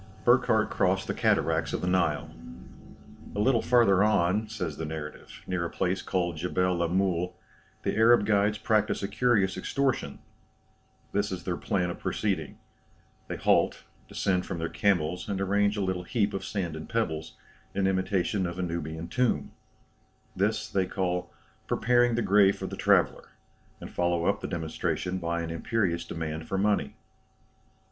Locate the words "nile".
1.87-2.31